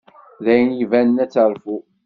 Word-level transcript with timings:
D 0.43 0.45
ayen 0.53 0.71
ibanen 0.83 1.21
ad 1.23 1.31
terfu. 1.33 1.77